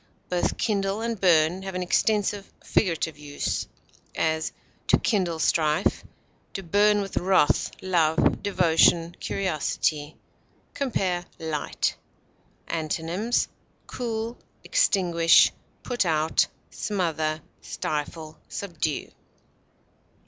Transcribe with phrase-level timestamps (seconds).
[0.29, 3.67] Both kindle and burn have an extensive figurative use;
[4.15, 4.51] as,
[4.87, 6.03] to kindle strife;
[6.55, 10.17] to burn with wrath, love, devotion, curiosity.
[10.73, 11.95] Compare LIGHT.
[12.67, 13.47] Antonyms:
[13.85, 15.51] cool, extinguish,
[15.83, 19.11] put out, smother, stifle, subdue.